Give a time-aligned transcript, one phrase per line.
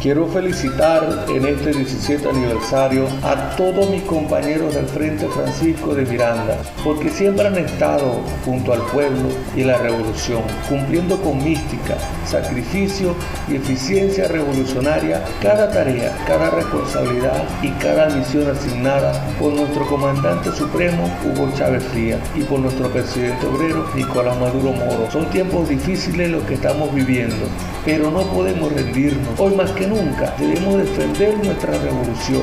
[0.00, 6.56] Quiero felicitar en este 17 aniversario a todos mis compañeros del Frente Francisco de Miranda,
[6.82, 10.40] porque siempre han estado junto al pueblo y la revolución,
[10.70, 13.14] cumpliendo con mística, sacrificio
[13.46, 21.14] y eficiencia revolucionaria cada tarea, cada responsabilidad y cada misión asignada por nuestro comandante supremo
[21.26, 25.10] Hugo Chávez Frías y por nuestro presidente obrero Nicolás Maduro Moro.
[25.10, 27.36] Son tiempos difíciles los que estamos viviendo,
[27.84, 29.38] pero no podemos rendirnos.
[29.38, 32.42] Hoy más que nunca debemos defender nuestra revolución,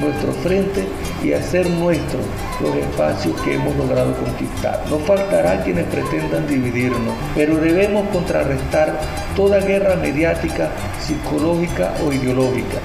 [0.00, 0.86] nuestro frente
[1.22, 2.22] y hacer nuestros
[2.60, 4.82] los espacios que hemos logrado conquistar.
[4.90, 8.98] No faltará quienes pretendan dividirnos, pero debemos contrarrestar
[9.36, 10.70] toda guerra mediática,
[11.00, 12.78] psicológica o ideológica.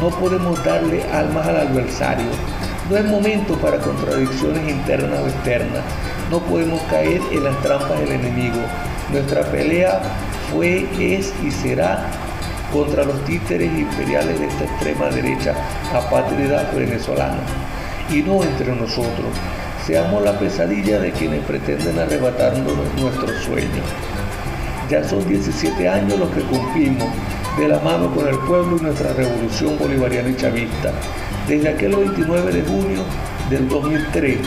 [0.00, 2.26] No podemos darle almas al adversario.
[2.90, 5.82] No es momento para contradicciones internas o externas.
[6.30, 8.58] No podemos caer en las trampas del enemigo.
[9.10, 10.00] Nuestra pelea
[10.54, 12.06] fue, es y será
[12.72, 15.54] contra los títeres imperiales de esta extrema derecha
[15.92, 17.40] apátrida venezolana
[18.10, 19.26] y no entre nosotros.
[19.84, 23.84] Seamos la pesadilla de quienes pretenden arrebatarnos nuestros sueños.
[24.88, 27.08] Ya son 17 años los que cumplimos
[27.58, 30.92] de la mano con el pueblo y nuestra revolución bolivariana y chavista.
[31.48, 33.02] Desde aquel 29 de junio
[33.50, 34.38] del 2003,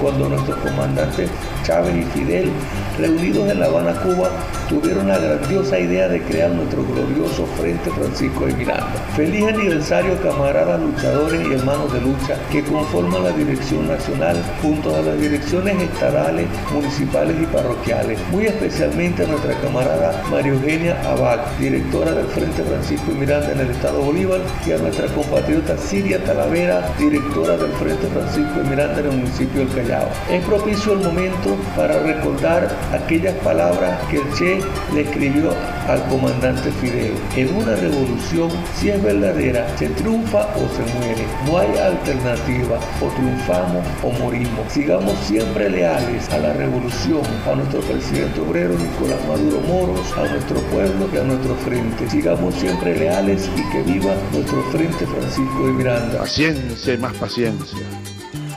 [0.00, 1.30] cuando nuestros comandantes
[1.64, 2.50] Chávez y Fidel,
[2.98, 4.30] reunidos en La Habana, Cuba,
[4.68, 8.92] tuvieron la grandiosa idea de crear nuestro glorioso Frente Francisco de Miranda.
[9.16, 15.02] Feliz aniversario, camaradas luchadores y hermanos de lucha que conforman la Dirección Nacional junto a
[15.02, 18.18] las direcciones estadales, municipales y parroquiales.
[18.30, 23.60] Muy especialmente a nuestra camarada María Eugenia Abad, directora del Frente Francisco de Miranda en
[23.60, 29.00] el Estado Bolívar, y a nuestra compatriota Siria Talavera, directora del Frente Francisco de Miranda
[29.00, 29.83] en el municipio del Callao.
[30.30, 34.60] Es propicio el momento para recordar aquellas palabras que el Che
[34.94, 35.50] le escribió
[35.86, 37.12] al comandante Fidel.
[37.36, 41.26] En una revolución, si es verdadera, se triunfa o se muere.
[41.46, 42.78] No hay alternativa.
[43.02, 44.72] O triunfamos o morimos.
[44.72, 50.60] Sigamos siempre leales a la revolución, a nuestro presidente obrero Nicolás Maduro Moros, a nuestro
[50.72, 52.08] pueblo y a nuestro frente.
[52.08, 56.18] Sigamos siempre leales y que viva nuestro frente Francisco de Miranda.
[56.20, 58.03] Paciencia y más paciencia.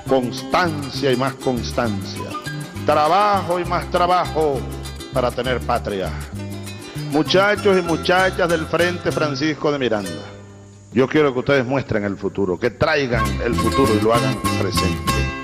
[0.07, 2.23] Constancia y más constancia
[2.87, 4.61] trabajo y más trabajo
[5.11, 6.09] para tener patria.
[7.11, 10.23] Muchachos y muchachas del Frente Francisco de Miranda,
[10.93, 15.36] yo quiero que ustedes muestren el futuro, que traigan el futuro y lo hagan presente.